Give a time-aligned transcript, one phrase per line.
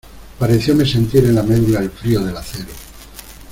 [0.39, 2.73] parecióme sentir en la medula el frío del acero: